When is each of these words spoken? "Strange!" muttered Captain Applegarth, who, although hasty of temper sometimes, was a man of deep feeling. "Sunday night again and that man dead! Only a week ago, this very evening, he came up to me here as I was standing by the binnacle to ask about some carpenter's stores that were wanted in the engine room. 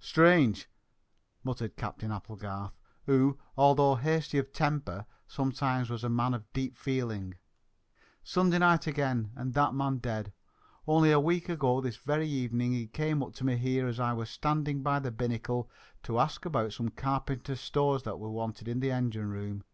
"Strange!" 0.00 0.66
muttered 1.42 1.76
Captain 1.76 2.10
Applegarth, 2.10 2.72
who, 3.04 3.38
although 3.54 3.96
hasty 3.96 4.38
of 4.38 4.50
temper 4.50 5.04
sometimes, 5.28 5.90
was 5.90 6.02
a 6.02 6.08
man 6.08 6.32
of 6.32 6.50
deep 6.54 6.74
feeling. 6.74 7.34
"Sunday 8.22 8.60
night 8.60 8.86
again 8.86 9.30
and 9.36 9.52
that 9.52 9.74
man 9.74 9.98
dead! 9.98 10.32
Only 10.88 11.10
a 11.12 11.20
week 11.20 11.50
ago, 11.50 11.82
this 11.82 11.98
very 11.98 12.26
evening, 12.26 12.72
he 12.72 12.86
came 12.86 13.22
up 13.22 13.34
to 13.34 13.44
me 13.44 13.58
here 13.58 13.86
as 13.86 14.00
I 14.00 14.14
was 14.14 14.30
standing 14.30 14.82
by 14.82 15.00
the 15.00 15.10
binnacle 15.12 15.68
to 16.04 16.18
ask 16.18 16.46
about 16.46 16.72
some 16.72 16.88
carpenter's 16.88 17.60
stores 17.60 18.04
that 18.04 18.18
were 18.18 18.30
wanted 18.32 18.68
in 18.68 18.80
the 18.80 18.90
engine 18.90 19.28
room. 19.28 19.64